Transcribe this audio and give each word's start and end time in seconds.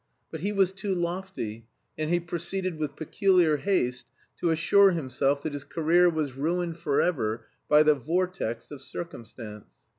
But 0.31 0.39
he 0.39 0.51
was 0.51 0.71
too 0.71 0.95
lofty, 0.95 1.67
and 1.95 2.09
he 2.09 2.19
proceeded 2.19 2.79
with 2.79 2.95
peculiar 2.95 3.57
haste 3.57 4.07
to 4.39 4.49
assure 4.49 4.89
himself 4.89 5.43
that 5.43 5.53
his 5.53 5.63
career 5.63 6.09
was 6.09 6.33
ruined 6.33 6.79
forever 6.79 7.45
"by 7.69 7.83
the 7.83 7.93
vortex 7.93 8.71
of 8.71 8.81
circumstance." 8.81 9.75